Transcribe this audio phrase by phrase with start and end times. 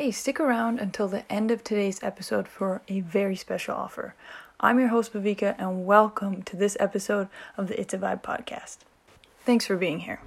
[0.00, 4.14] Hey, stick around until the end of today's episode for a very special offer.
[4.58, 7.28] I'm your host, Bhavika, and welcome to this episode
[7.58, 8.78] of the It's a Vibe podcast.
[9.44, 10.22] Thanks for being here.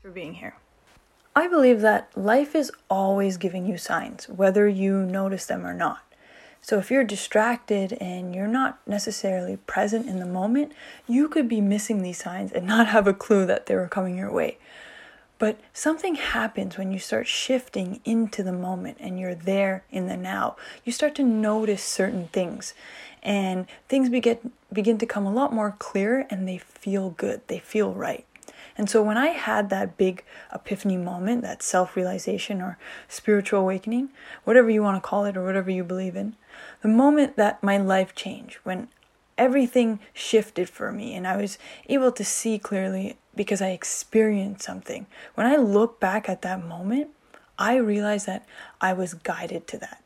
[0.00, 0.56] For being here.
[1.36, 6.00] I believe that life is always giving you signs, whether you notice them or not.
[6.62, 10.72] So if you're distracted and you're not necessarily present in the moment,
[11.08, 14.16] you could be missing these signs and not have a clue that they were coming
[14.16, 14.58] your way.
[15.40, 20.16] But something happens when you start shifting into the moment and you're there in the
[20.16, 20.54] now.
[20.84, 22.74] You start to notice certain things
[23.24, 27.40] and things begin begin to come a lot more clear and they feel good.
[27.48, 28.24] They feel right.
[28.76, 34.10] And so when I had that big epiphany moment, that self realization or spiritual awakening,
[34.44, 36.36] whatever you want to call it or whatever you believe in,
[36.82, 38.88] the moment that my life changed, when
[39.38, 45.06] everything shifted for me and I was able to see clearly because I experienced something,
[45.34, 47.08] when I look back at that moment,
[47.58, 48.46] I realized that
[48.80, 50.01] I was guided to that.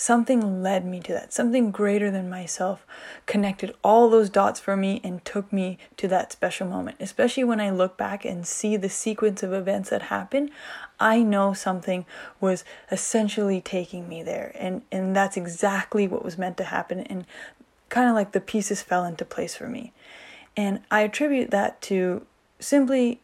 [0.00, 1.32] Something led me to that.
[1.32, 2.86] Something greater than myself
[3.26, 6.98] connected all those dots for me and took me to that special moment.
[7.00, 10.52] Especially when I look back and see the sequence of events that happened,
[11.00, 12.06] I know something
[12.40, 14.52] was essentially taking me there.
[14.54, 17.00] And, and that's exactly what was meant to happen.
[17.00, 17.26] And
[17.88, 19.92] kind of like the pieces fell into place for me.
[20.56, 22.24] And I attribute that to
[22.60, 23.18] simply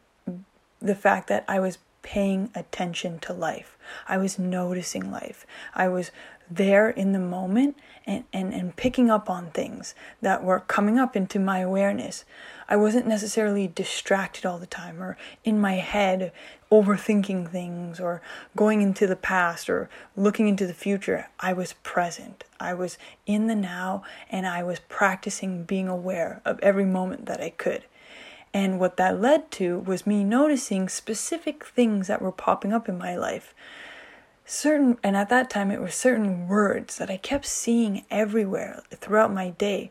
[0.83, 3.77] the fact that I was paying attention to life.
[4.07, 5.45] I was noticing life.
[5.75, 6.13] I was
[6.51, 11.17] there in the moment and, and, and picking up on things that were coming up
[11.17, 12.25] into my awareness.
[12.69, 16.31] I wasn't necessarily distracted all the time or in my head
[16.71, 18.21] overthinking things or
[18.55, 21.29] going into the past or looking into the future.
[21.41, 22.45] I was present.
[22.61, 27.41] I was in the now and I was practicing being aware of every moment that
[27.41, 27.85] I could.
[28.55, 32.97] And what that led to was me noticing specific things that were popping up in
[32.97, 33.53] my life
[34.45, 39.33] certain and at that time it was certain words that I kept seeing everywhere throughout
[39.33, 39.91] my day.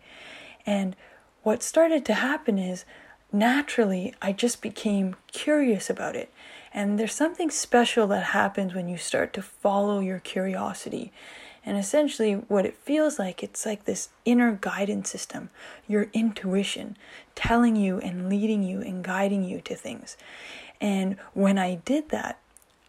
[0.65, 0.95] And
[1.41, 2.85] what started to happen is
[3.31, 6.31] naturally I just became curious about it.
[6.73, 11.11] And there's something special that happens when you start to follow your curiosity.
[11.65, 15.49] And essentially, what it feels like, it's like this inner guidance system,
[15.87, 16.97] your intuition
[17.35, 20.17] telling you and leading you and guiding you to things.
[20.81, 22.39] And when I did that,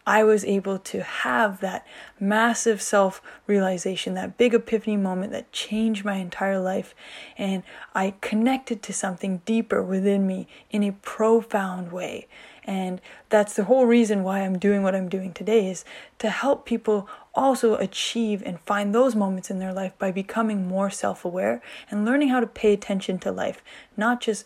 [0.06, 1.86] I was able to have that
[2.20, 6.94] massive self realization, that big epiphany moment that changed my entire life.
[7.38, 7.62] And
[7.94, 12.26] I connected to something deeper within me in a profound way.
[12.66, 15.84] And that's the whole reason why I'm doing what I'm doing today is
[16.18, 20.90] to help people also achieve and find those moments in their life by becoming more
[20.90, 23.62] self aware and learning how to pay attention to life,
[23.96, 24.44] not just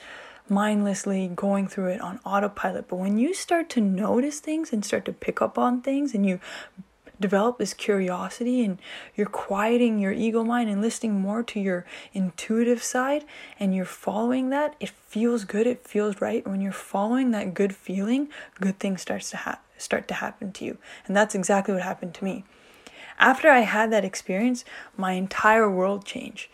[0.51, 2.89] mindlessly going through it on autopilot.
[2.89, 6.27] But when you start to notice things and start to pick up on things and
[6.27, 6.41] you
[7.21, 8.79] develop this curiosity and
[9.17, 13.25] you're quieting your ego mind and listening more to your intuitive side
[13.59, 16.47] and you're following that, it feels good, it feels right.
[16.47, 18.29] When you're following that good feeling,
[18.61, 20.79] good things starts to ha- start to happen to you.
[21.07, 22.45] And that's exactly what happened to me.
[23.19, 24.65] After I had that experience,
[24.97, 26.49] my entire world changed.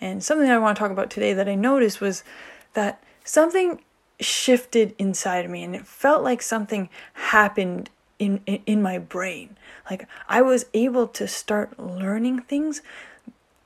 [0.00, 2.24] And something I want to talk about today that I noticed was
[2.72, 3.82] that something
[4.18, 9.58] shifted inside of me and it felt like something happened in, in, in my brain.
[9.90, 12.80] Like I was able to start learning things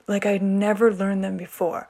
[0.08, 1.88] like I'd never learned them before.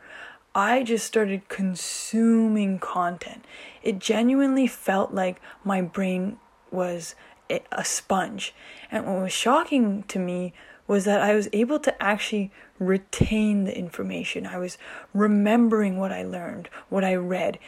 [0.54, 3.47] I just started consuming content.
[3.82, 6.38] It genuinely felt like my brain
[6.70, 7.14] was
[7.50, 8.54] a sponge.
[8.91, 10.53] And what was shocking to me
[10.90, 14.44] was that I was able to actually retain the information.
[14.44, 14.76] I was
[15.14, 17.60] remembering what I learned, what I read,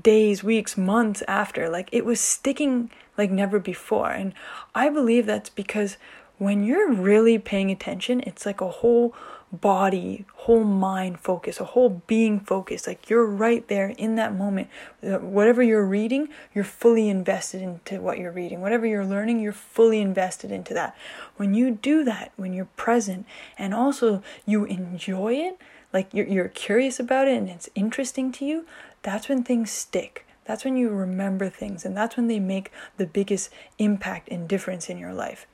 [0.00, 1.68] days, weeks, months after.
[1.68, 4.12] Like it was sticking like never before.
[4.12, 4.32] And
[4.76, 5.96] I believe that's because
[6.36, 9.12] when you're really paying attention, it's like a whole
[9.52, 12.86] body, whole mind focus, a whole being focus.
[12.86, 14.68] Like you're right there in that moment.
[15.02, 18.60] Uh, whatever you're reading, you're fully invested into what you're reading.
[18.60, 20.96] Whatever you're learning, you're fully invested into that.
[21.36, 25.58] When you do that, when you're present and also you enjoy it,
[25.92, 28.66] like you're, you're curious about it and it's interesting to you,
[29.02, 30.26] that's when things stick.
[30.44, 34.90] That's when you remember things and that's when they make the biggest impact and difference
[34.90, 35.46] in your life.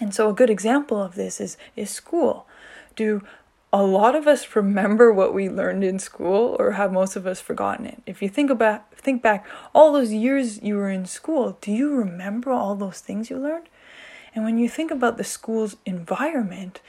[0.00, 2.46] And so a good example of this is is school
[2.96, 3.22] do
[3.72, 7.40] a lot of us remember what we learned in school or have most of us
[7.40, 11.58] forgotten it if you think about think back all those years you were in school
[11.60, 13.68] do you remember all those things you learned
[14.34, 16.80] and when you think about the school's environment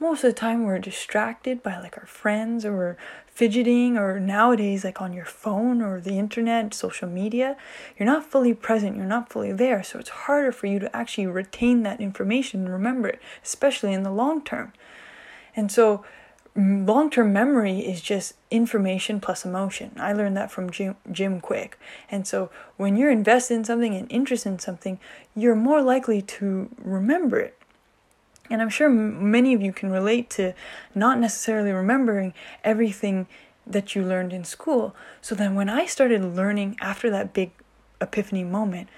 [0.00, 2.96] most of the time we're distracted by like our friends or we're
[3.26, 7.54] fidgeting or nowadays like on your phone or the internet, social media,
[7.98, 9.82] you're not fully present, you're not fully there.
[9.82, 14.02] So it's harder for you to actually retain that information and remember it, especially in
[14.02, 14.72] the long term.
[15.56, 16.04] And so
[16.56, 19.92] long term memory is just information plus emotion.
[19.98, 21.78] I learned that from Jim, Jim Kwik.
[22.10, 24.98] And so when you're invested in something and interested in something,
[25.34, 27.56] you're more likely to remember it.
[28.50, 30.54] And I'm sure many of you can relate to
[30.94, 33.28] not necessarily remembering everything
[33.64, 34.94] that you learned in school.
[35.20, 37.52] So then when I started learning after that big
[38.00, 38.88] epiphany moment,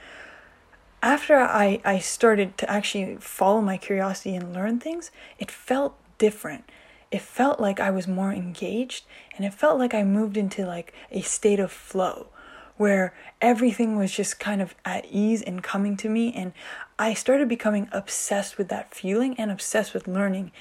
[1.02, 6.64] after I, I started to actually follow my curiosity and learn things, it felt different
[7.10, 9.04] it felt like I was more engaged
[9.36, 12.28] and it felt like I moved into like a state of flow
[12.76, 16.52] where everything was just kind of at ease and coming to me and
[16.98, 20.52] I started becoming obsessed with that feeling and obsessed with learning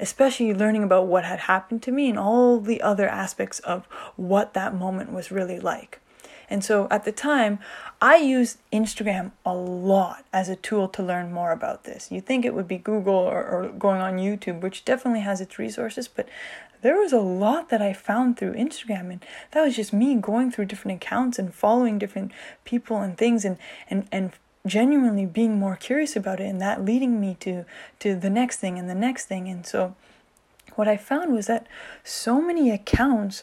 [0.00, 4.54] especially learning about what had happened to me and all the other aspects of what
[4.54, 6.00] that moment was really like.
[6.50, 7.58] And so at the time,
[8.00, 12.10] I used Instagram a lot as a tool to learn more about this.
[12.10, 15.58] You think it would be Google or, or going on YouTube, which definitely has its
[15.58, 16.28] resources, but
[16.80, 20.50] there was a lot that I found through Instagram, and that was just me going
[20.50, 22.32] through different accounts and following different
[22.64, 23.58] people and things, and
[23.90, 24.32] and and
[24.66, 27.64] genuinely being more curious about it, and that leading me to
[27.98, 29.48] to the next thing and the next thing.
[29.48, 29.96] And so,
[30.76, 31.66] what I found was that
[32.04, 33.42] so many accounts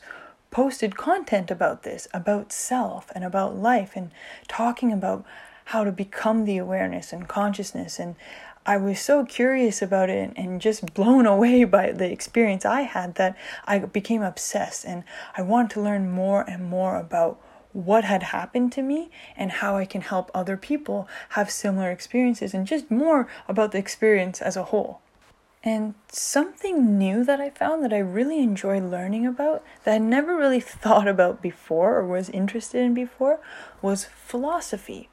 [0.55, 4.09] posted content about this, about self and about life, and
[4.47, 5.25] talking about
[5.65, 7.99] how to become the awareness and consciousness.
[7.99, 8.15] And
[8.65, 13.15] I was so curious about it and just blown away by the experience I had
[13.15, 13.35] that
[13.65, 15.03] I became obsessed and
[15.35, 17.37] I wanted to learn more and more about
[17.73, 22.53] what had happened to me and how I can help other people have similar experiences
[22.53, 25.01] and just more about the experience as a whole.
[25.65, 30.37] And something new that I found that I really enjoy learning about that I never
[30.37, 33.39] really thought about before or was interested in before
[33.81, 35.09] was philosophy.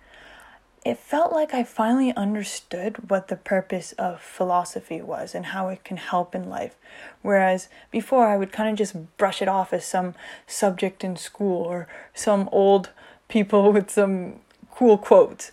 [0.85, 5.85] It felt like I finally understood what the purpose of philosophy was and how it
[5.85, 6.77] can help in life.
[7.23, 10.15] Whereas before I would kind of just brush it off as some
[10.47, 12.91] subject in school or some old
[13.29, 14.41] people with some
[14.71, 15.51] cool quotes.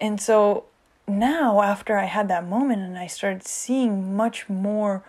[0.00, 0.64] And so
[1.06, 5.02] now, after I had that moment and I started seeing much more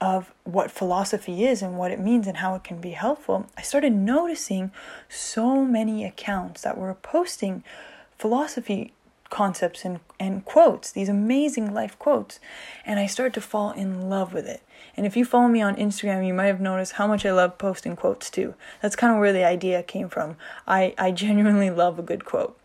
[0.00, 3.62] of what philosophy is and what it means and how it can be helpful, I
[3.62, 4.70] started noticing
[5.08, 7.64] so many accounts that were posting
[8.16, 8.92] philosophy
[9.30, 12.40] concepts and, and quotes, these amazing life quotes.
[12.84, 14.62] And I started to fall in love with it.
[14.96, 17.58] And if you follow me on Instagram, you might have noticed how much I love
[17.58, 18.54] posting quotes too.
[18.82, 20.36] That's kind of where the idea came from.
[20.66, 22.57] I, I genuinely love a good quote.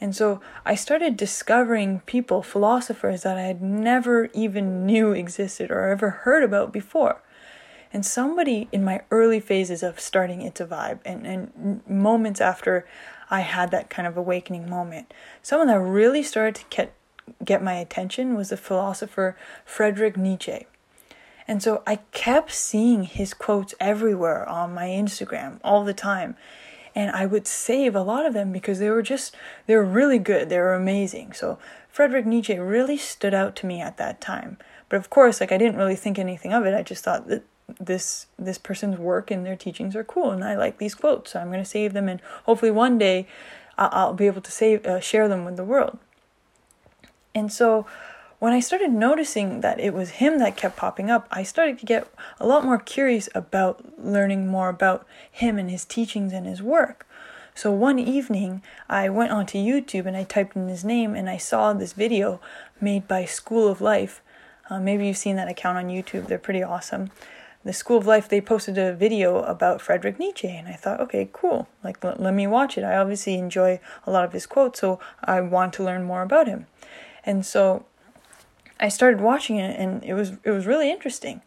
[0.00, 5.88] And so I started discovering people, philosophers that I had never even knew existed or
[5.88, 7.20] ever heard about before.
[7.92, 12.86] And somebody in my early phases of starting It's a Vibe and, and moments after
[13.30, 15.12] I had that kind of awakening moment,
[15.42, 16.92] someone that really started to get,
[17.44, 20.66] get my attention was the philosopher Friedrich Nietzsche.
[21.46, 26.36] And so I kept seeing his quotes everywhere on my Instagram all the time
[26.94, 29.34] and I would save a lot of them because they were just
[29.66, 30.48] they were really good.
[30.48, 31.32] They were amazing.
[31.32, 31.58] So
[31.88, 34.58] Frederick Nietzsche really stood out to me at that time.
[34.88, 36.74] But of course, like I didn't really think anything of it.
[36.74, 37.44] I just thought that
[37.78, 41.32] this this person's work and their teachings are cool, and I like these quotes.
[41.32, 43.26] So I'm going to save them, and hopefully one day
[43.78, 45.98] I'll, be able to save uh, share them with the world.
[47.34, 47.86] And so
[48.40, 51.86] when I started noticing that it was him that kept popping up, I started to
[51.86, 56.62] get a lot more curious about learning more about him and his teachings and his
[56.62, 57.06] work.
[57.54, 61.36] So one evening, I went onto YouTube and I typed in his name and I
[61.36, 62.40] saw this video
[62.80, 64.22] made by School of Life.
[64.70, 67.10] Uh, maybe you've seen that account on YouTube, they're pretty awesome.
[67.62, 71.28] The School of Life, they posted a video about Friedrich Nietzsche, and I thought, okay,
[71.30, 72.84] cool, like l- let me watch it.
[72.84, 76.46] I obviously enjoy a lot of his quotes, so I want to learn more about
[76.46, 76.64] him.
[77.22, 77.84] And so
[78.80, 81.42] I started watching it and it was it was really interesting.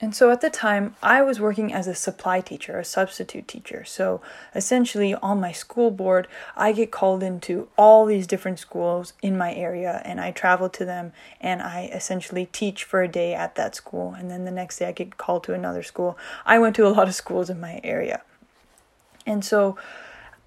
[0.00, 3.84] And so at the time, I was working as a supply teacher, a substitute teacher.
[3.84, 4.20] So
[4.54, 6.26] essentially, on my school board,
[6.56, 10.84] I get called into all these different schools in my area and I travel to
[10.84, 14.14] them and I essentially teach for a day at that school.
[14.14, 16.18] And then the next day, I get called to another school.
[16.44, 18.20] I went to a lot of schools in my area.
[19.26, 19.78] And so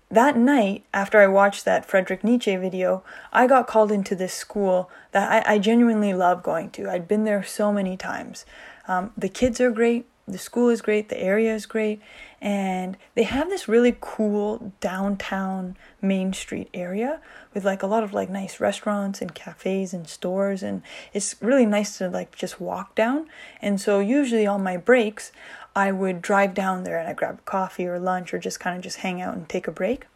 [0.10, 4.90] that night, after I watched that Friedrich Nietzsche video, I got called into this school
[5.12, 6.90] that I, I genuinely love going to.
[6.90, 8.46] I'd been there so many times.
[8.88, 12.02] Um, the kids are great, the school is great, the area is great,
[12.42, 17.20] and they have this really cool downtown Main Street area
[17.54, 20.84] with like a lot of like nice restaurants and cafes and stores and
[21.14, 23.28] it's really nice to like just walk down.
[23.62, 25.32] And so usually on my breaks,
[25.78, 28.82] I would drive down there and I grab coffee or lunch or just kind of
[28.82, 30.08] just hang out and take a break.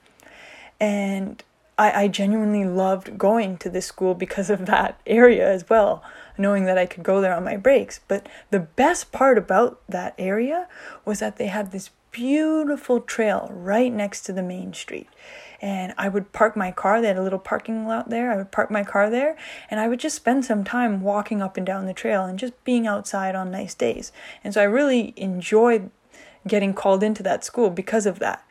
[0.79, 1.43] And
[1.77, 6.03] I, I genuinely loved going to this school because of that area as well,
[6.35, 7.99] knowing that I could go there on my breaks.
[8.07, 10.67] But the best part about that area
[11.05, 15.09] was that they had this beautiful trail right next to the main street.
[15.61, 17.01] And I would park my car.
[17.01, 18.31] They had a little parking lot there.
[18.31, 19.37] I would park my car there
[19.69, 22.63] and I would just spend some time walking up and down the trail and just
[22.63, 24.11] being outside on nice days.
[24.43, 25.91] And so I really enjoyed
[26.47, 28.43] getting called into that school because of that.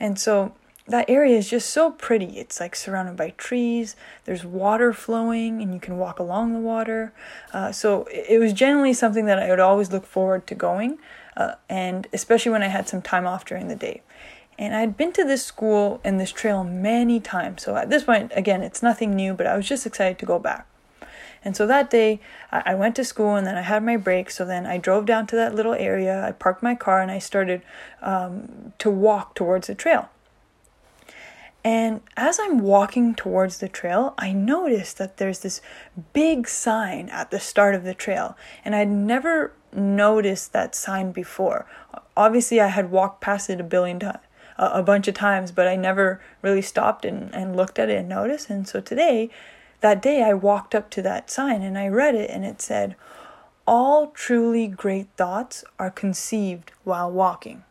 [0.00, 0.52] And so
[0.88, 2.38] that area is just so pretty.
[2.38, 7.12] It's like surrounded by trees, there's water flowing, and you can walk along the water.
[7.52, 10.98] Uh, so it was generally something that I would always look forward to going,
[11.36, 14.02] uh, and especially when I had some time off during the day.
[14.58, 17.62] And I'd been to this school and this trail many times.
[17.62, 20.40] So at this point, again, it's nothing new, but I was just excited to go
[20.40, 20.66] back.
[21.44, 24.30] And so that day, I went to school and then I had my break.
[24.30, 27.20] So then I drove down to that little area, I parked my car, and I
[27.20, 27.62] started
[28.02, 30.08] um, to walk towards the trail.
[31.64, 35.60] And as I'm walking towards the trail, I noticed that there's this
[36.12, 38.36] big sign at the start of the trail.
[38.64, 41.66] And I'd never noticed that sign before.
[42.16, 44.18] Obviously, I had walked past it a billion times.
[44.58, 48.08] A bunch of times, but I never really stopped and, and looked at it and
[48.08, 48.50] noticed.
[48.50, 49.30] And so today,
[49.80, 52.96] that day, I walked up to that sign and I read it, and it said,
[53.66, 57.62] All truly great thoughts are conceived while walking.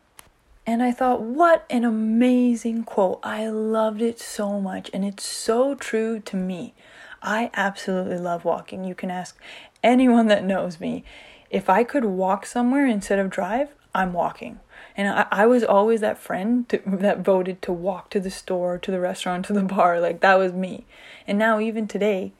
[0.68, 3.20] And I thought, what an amazing quote.
[3.22, 6.74] I loved it so much, and it's so true to me.
[7.22, 8.84] I absolutely love walking.
[8.84, 9.34] You can ask
[9.82, 11.04] anyone that knows me.
[11.48, 14.60] If I could walk somewhere instead of drive, I'm walking.
[14.98, 18.78] And I, I was always that friend to, that voted to walk to the store,
[18.78, 20.00] to the restaurant, to the bar.
[20.00, 20.86] Like, that was me.
[21.24, 22.32] And now, even today,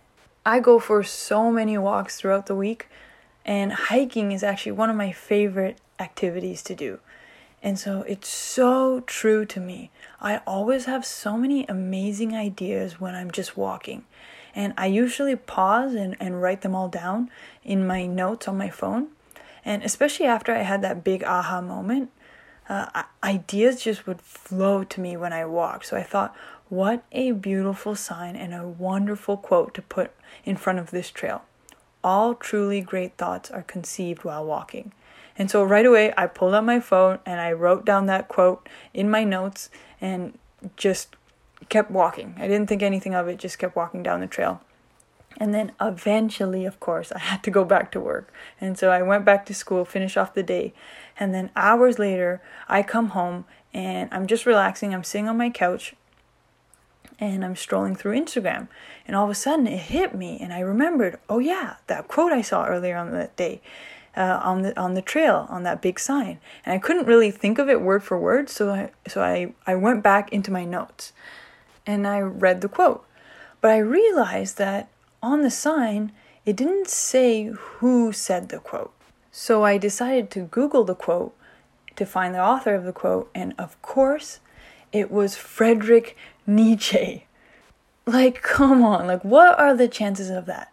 [0.45, 2.89] I go for so many walks throughout the week,
[3.45, 6.99] and hiking is actually one of my favorite activities to do.
[7.63, 9.91] And so it's so true to me.
[10.21, 14.05] I always have so many amazing ideas when I'm just walking.
[14.55, 17.31] And I usually pause and, and write them all down
[17.63, 19.09] in my notes on my phone.
[19.65, 22.11] And especially after I had that big aha moment,
[22.69, 25.87] uh, ideas just would flow to me when I walked.
[25.87, 26.35] So I thought,
[26.69, 30.11] what a beautiful sign and a wonderful quote to put
[30.45, 31.43] in front of this trail.
[32.05, 34.93] All truly great thoughts are conceived while walking.
[35.37, 38.69] And so right away, I pulled out my phone and I wrote down that quote
[38.93, 39.71] in my notes
[40.01, 40.37] and
[40.77, 41.17] just
[41.69, 42.35] kept walking.
[42.39, 44.61] I didn't think anything of it, just kept walking down the trail.
[45.37, 48.33] And then eventually, of course, I had to go back to work.
[48.61, 50.75] And so I went back to school, finish off the day.
[51.19, 53.45] And then hours later, I come home
[53.75, 54.95] and I'm just relaxing.
[54.95, 55.95] I'm sitting on my couch
[57.19, 58.69] and I'm strolling through Instagram.
[59.07, 60.39] And all of a sudden, it hit me.
[60.41, 63.61] And I remembered, oh, yeah, that quote I saw earlier on that day
[64.19, 67.59] uh, on the on the trail on that big sign, and I couldn't really think
[67.59, 68.51] of it word for word.
[68.51, 71.13] So I so I I went back into my notes,
[71.87, 73.07] and I read the quote,
[73.61, 74.89] but I realized that
[75.23, 76.13] on the sign
[76.45, 78.93] it didn't say who said the quote.
[79.41, 81.33] So I decided to Google the quote
[81.95, 84.41] to find the author of the quote, and of course,
[84.91, 87.25] it was Friedrich Nietzsche.
[88.05, 90.73] Like, come on, like, what are the chances of that?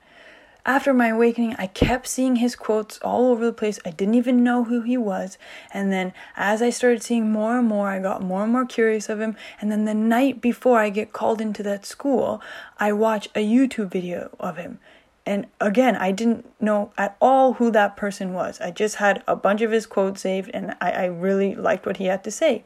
[0.65, 3.79] After my awakening, I kept seeing his quotes all over the place.
[3.85, 5.37] I didn't even know who he was.
[5.71, 9.09] And then as I started seeing more and more, I got more and more curious
[9.09, 9.37] of him.
[9.61, 12.41] And then the night before I get called into that school,
[12.79, 14.79] I watch a YouTube video of him.
[15.25, 18.61] And again, I didn't know at all who that person was.
[18.61, 21.97] I just had a bunch of his quotes saved and I, I really liked what
[21.97, 22.63] he had to say.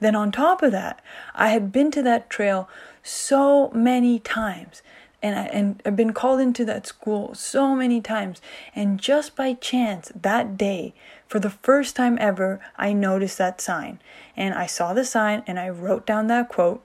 [0.00, 1.02] Then, on top of that,
[1.34, 2.68] I had been to that trail
[3.02, 4.82] so many times
[5.22, 8.40] and I and I've been called into that school so many times
[8.74, 10.94] and just by chance that day
[11.26, 14.00] for the first time ever I noticed that sign
[14.36, 16.82] and I saw the sign and I wrote down that quote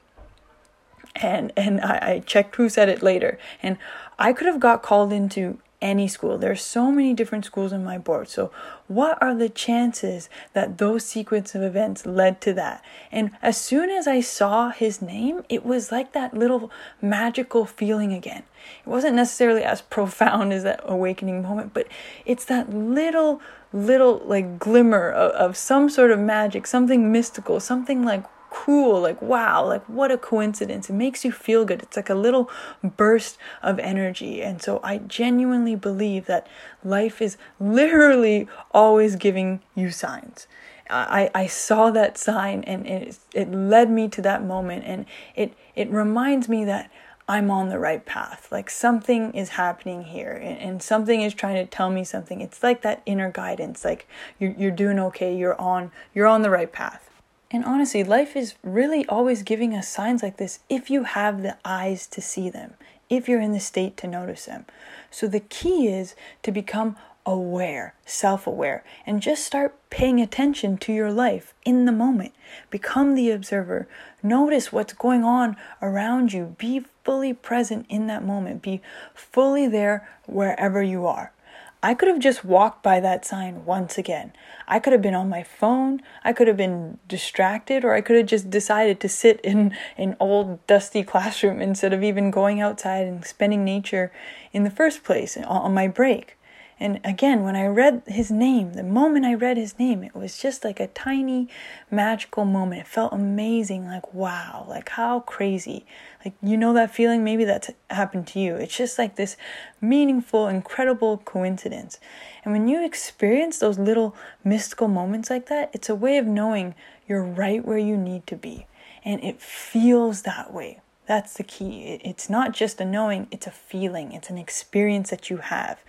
[1.16, 3.78] and and I, I checked who said it later and
[4.18, 6.38] I could have got called into any school.
[6.38, 8.30] There's so many different schools in my board.
[8.30, 8.52] So,
[8.88, 12.84] what are the chances that those sequence of events led to that?
[13.12, 18.14] And as soon as I saw his name, it was like that little magical feeling
[18.14, 18.44] again.
[18.86, 21.88] It wasn't necessarily as profound as that awakening moment, but
[22.26, 23.42] it's that little,
[23.74, 29.20] little like glimmer of, of some sort of magic, something mystical, something like cool, like
[29.22, 30.90] wow, like what a coincidence.
[30.90, 31.82] It makes you feel good.
[31.82, 32.52] It's like a little
[32.84, 34.44] burst of energy.
[34.44, 36.46] And so I genuinely believe that
[36.84, 40.48] life is literally always giving you signs.
[40.90, 45.06] I, I saw that sign and it, it led me to that moment and
[45.38, 46.92] it, it reminds me that
[47.30, 48.50] I'm on the right path.
[48.52, 52.42] Like something is happening here and, and, something is trying to tell me something.
[52.42, 54.06] It's like that inner guidance, like
[54.38, 57.11] you're, you're doing okay, you're on, you're on the right path.
[57.52, 61.58] And honestly, life is really always giving us signs like this if you have the
[61.66, 62.76] eyes to see them,
[63.10, 64.66] if you're in the state to notice them.
[65.10, 70.94] So the key is to become aware, self aware, and just start paying attention to
[70.94, 72.34] your life in the moment.
[72.70, 73.88] Become the observer.
[74.24, 76.56] Notice what's going on around you.
[76.58, 78.62] Be fully present in that moment.
[78.62, 78.82] Be
[79.14, 81.34] fully there wherever you are.
[81.84, 84.34] I could have just walked by that sign once again.
[84.68, 88.18] I could have been on my phone, I could have been distracted, or I could
[88.18, 93.08] have just decided to sit in an old dusty classroom instead of even going outside
[93.08, 94.12] and spending nature
[94.54, 96.38] in the first place on my break.
[96.82, 100.40] And again, when I read his name, the moment I read his name, it was
[100.40, 101.48] just like a tiny
[101.92, 102.82] magical moment.
[102.82, 105.86] It felt amazing, like wow, like how crazy.
[106.26, 108.56] Like you know that feeling, maybe that's happened to you.
[108.56, 109.38] It's just like this
[109.80, 112.00] meaningful, incredible coincidence.
[112.44, 116.74] And when you experience those little mystical moments like that, it's a way of knowing
[117.08, 118.66] you're right where you need to be.
[119.06, 120.82] And it feels that way.
[121.06, 122.00] That's the key.
[122.04, 125.80] It's not just a knowing, it's a feeling, it's an experience that you have.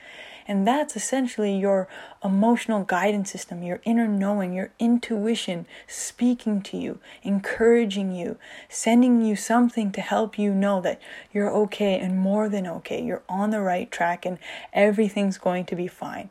[0.47, 1.89] And that's essentially your
[2.25, 9.37] emotional guidance system, your inner knowing, your intuition speaking to you, encouraging you, sending you
[9.37, 11.01] something to help you know that
[11.33, 13.03] you're okay and more than okay.
[13.03, 14.39] You're on the right track and
[14.73, 16.31] everything's going to be fine.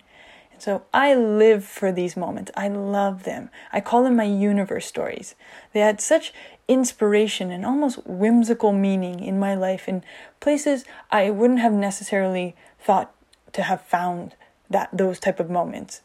[0.51, 2.51] And so I live for these moments.
[2.55, 3.49] I love them.
[3.71, 5.35] I call them my universe stories.
[5.73, 6.33] They had such
[6.67, 10.03] inspiration and almost whimsical meaning in my life in
[10.39, 13.13] places I wouldn't have necessarily thought
[13.53, 14.36] to have found
[14.70, 16.01] that those type of moments.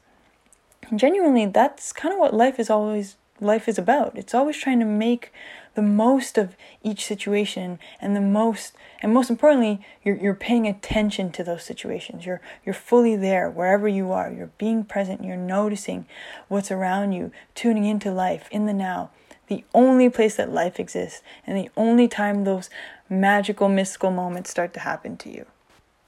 [0.88, 4.16] And genuinely, that's kind of what life is always life is about.
[4.16, 5.32] It's always trying to make
[5.74, 11.30] the most of each situation and the most and most importantly, you're you're paying attention
[11.32, 12.24] to those situations.
[12.24, 14.32] You're you're fully there wherever you are.
[14.32, 16.06] You're being present, you're noticing
[16.48, 19.10] what's around you, tuning into life in the now.
[19.48, 22.68] The only place that life exists and the only time those
[23.08, 25.46] magical mystical moments start to happen to you.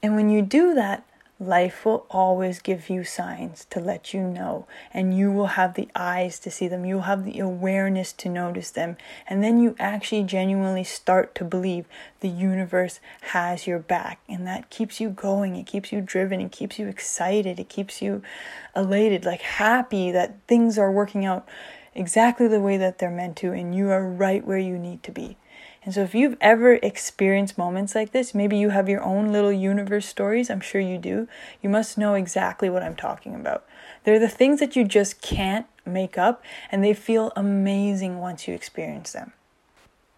[0.01, 1.05] And when you do that,
[1.41, 5.87] Life will always give you signs to let you know, and you will have the
[5.95, 6.83] eyes to see them.
[6.83, 11.85] You'll have the awareness to notice them, and then you actually genuinely start to believe
[12.19, 15.55] the universe has your back, and that keeps you going.
[15.55, 16.41] It keeps you driven.
[16.41, 17.57] It keeps you excited.
[17.57, 18.21] It keeps you
[18.75, 21.47] elated, like happy that things are working out
[21.95, 25.11] exactly the way that they're meant to, and you are right where you need to
[25.13, 25.37] be.
[25.83, 29.51] And so, if you've ever experienced moments like this, maybe you have your own little
[29.51, 31.27] universe stories, I'm sure you do,
[31.61, 33.65] you must know exactly what I'm talking about.
[34.03, 38.53] They're the things that you just can't make up, and they feel amazing once you
[38.53, 39.31] experience them.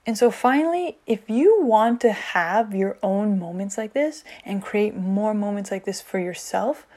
[0.05, 4.95] And so, finally, if you want to have your own moments like this and create
[4.95, 6.87] more moments like this for yourself,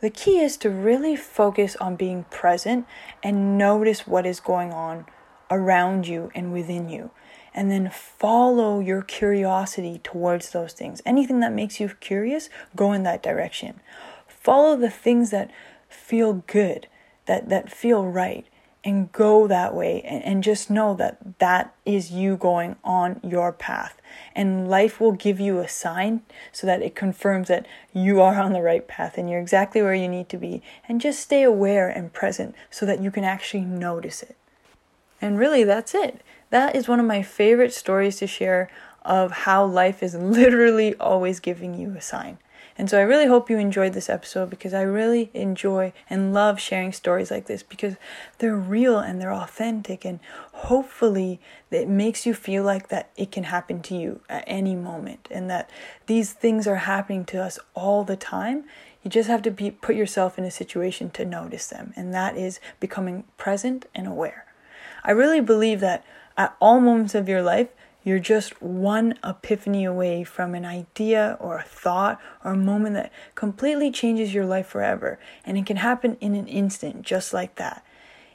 [0.00, 2.86] the key is to really focus on being present
[3.22, 5.04] and notice what is going on
[5.50, 7.10] around you and within you
[7.54, 11.02] and then follow your curiosity towards those things.
[11.04, 13.80] Anything that makes you curious, go in that direction.
[14.26, 15.50] Follow the things that
[15.88, 16.86] feel good,
[17.26, 18.46] that, that feel right,
[18.84, 20.02] and go that way.
[20.02, 24.00] And, and just know that that is you going on your path.
[24.34, 28.52] And life will give you a sign so that it confirms that you are on
[28.52, 30.62] the right path and you're exactly where you need to be.
[30.88, 34.36] And just stay aware and present so that you can actually notice it.
[35.20, 38.70] And really, that's it that is one of my favorite stories to share
[39.06, 42.36] of how life is literally always giving you a sign.
[42.76, 46.60] And so I really hope you enjoyed this episode because I really enjoy and love
[46.60, 47.96] sharing stories like this because
[48.36, 50.20] they're real and they're authentic and
[50.52, 55.28] hopefully it makes you feel like that it can happen to you at any moment
[55.30, 55.70] and that
[56.06, 58.64] these things are happening to us all the time.
[59.02, 62.36] You just have to be put yourself in a situation to notice them and that
[62.36, 64.46] is becoming present and aware.
[65.04, 66.04] I really believe that
[66.36, 67.68] at all moments of your life,
[68.04, 73.12] you're just one epiphany away from an idea or a thought or a moment that
[73.34, 75.18] completely changes your life forever.
[75.44, 77.84] And it can happen in an instant, just like that.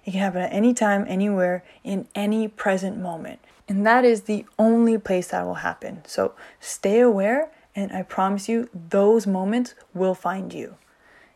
[0.05, 3.39] It can happen at any time, anywhere, in any present moment.
[3.67, 6.01] And that is the only place that will happen.
[6.07, 10.75] So stay aware, and I promise you, those moments will find you.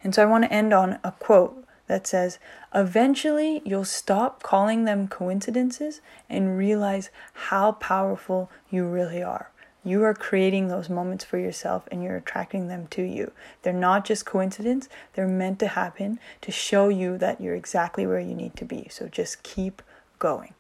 [0.03, 1.60] And so I want to end on a quote
[1.91, 2.39] that says,
[2.73, 5.99] Eventually, you'll stop calling them coincidences
[6.29, 9.51] and realize how powerful you really are.
[9.83, 13.33] You are creating those moments for yourself and you're attracting them to you.
[13.63, 18.21] They're not just coincidence, they're meant to happen to show you that you're exactly where
[18.21, 18.87] you need to be.
[18.89, 19.81] So just keep
[20.17, 20.53] going.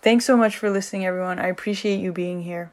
[0.00, 1.38] Thanks so much for listening, everyone.
[1.38, 2.72] I appreciate you being here.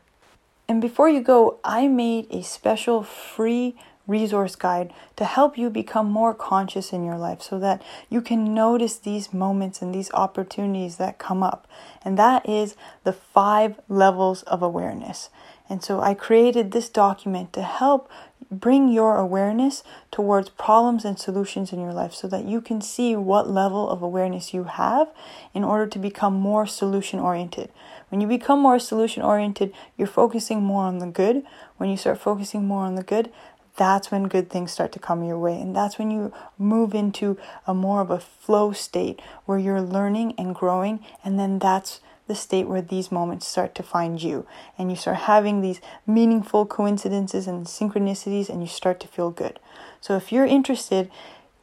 [0.70, 3.76] And before you go, I made a special free
[4.10, 8.54] resource guide to help you become more conscious in your life so that you can
[8.54, 11.68] notice these moments and these opportunities that come up.
[12.04, 15.30] And that is the five levels of awareness.
[15.70, 18.10] And so I created this document to help
[18.52, 23.16] bring your awareness towards problems and solutions in your life so that you can see
[23.16, 25.10] what level of awareness you have
[25.54, 27.70] in order to become more solution oriented.
[28.10, 31.44] When you become more solution oriented, you're focusing more on the good.
[31.78, 33.32] When you start focusing more on the good,
[33.80, 35.60] that's when good things start to come your way.
[35.60, 40.36] And that's when you move into a more of a flow state where you're learning
[40.38, 41.00] and growing.
[41.24, 44.46] And then that's the state where these moments start to find you
[44.78, 49.60] and you start having these meaningful coincidences and synchronicities and you start to feel good.
[50.02, 51.10] So if you're interested,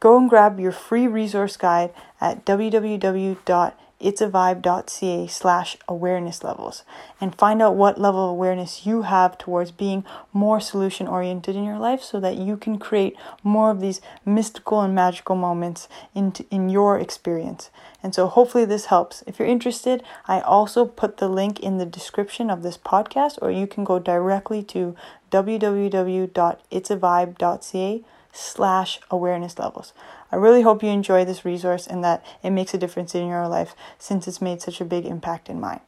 [0.00, 6.84] go and grab your free resource guide at www itsavibe.ca slash awareness levels
[7.20, 11.64] and find out what level of awareness you have towards being more solution oriented in
[11.64, 16.32] your life so that you can create more of these mystical and magical moments in,
[16.50, 17.70] in your experience.
[18.02, 19.22] And so hopefully this helps.
[19.26, 23.50] If you're interested, I also put the link in the description of this podcast or
[23.50, 24.94] you can go directly to
[25.30, 29.94] www.itsavibe.ca slash awareness levels.
[30.30, 33.48] I really hope you enjoy this resource and that it makes a difference in your
[33.48, 35.80] life since it's made such a big impact in mine.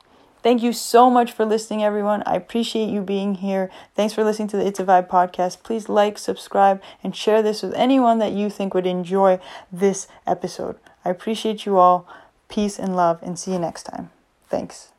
[0.43, 2.23] Thank you so much for listening, everyone.
[2.25, 3.71] I appreciate you being here.
[3.95, 5.63] Thanks for listening to the It's a Vibe podcast.
[5.65, 9.41] Please like, subscribe, and share this with anyone that you think would enjoy
[9.73, 10.77] this episode.
[11.05, 12.07] I appreciate you all.
[12.49, 14.11] Peace and love, and see you next time.
[14.49, 14.93] Thanks.